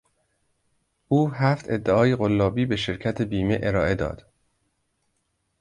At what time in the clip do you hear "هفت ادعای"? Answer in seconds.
1.31-2.15